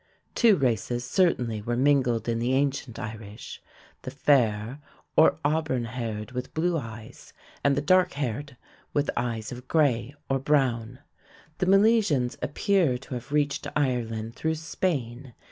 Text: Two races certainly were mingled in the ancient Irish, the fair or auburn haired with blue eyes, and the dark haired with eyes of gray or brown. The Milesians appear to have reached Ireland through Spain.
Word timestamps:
Two 0.33 0.55
races 0.55 1.05
certainly 1.05 1.61
were 1.61 1.77
mingled 1.77 2.27
in 2.27 2.39
the 2.39 2.53
ancient 2.53 2.97
Irish, 2.97 3.61
the 4.01 4.09
fair 4.09 4.81
or 5.15 5.37
auburn 5.45 5.85
haired 5.85 6.31
with 6.31 6.55
blue 6.55 6.75
eyes, 6.75 7.33
and 7.63 7.75
the 7.77 7.83
dark 7.83 8.13
haired 8.13 8.57
with 8.95 9.11
eyes 9.15 9.51
of 9.51 9.67
gray 9.67 10.15
or 10.27 10.39
brown. 10.39 10.97
The 11.59 11.67
Milesians 11.67 12.35
appear 12.41 12.97
to 12.97 13.13
have 13.13 13.31
reached 13.31 13.67
Ireland 13.75 14.35
through 14.35 14.55
Spain. 14.55 15.35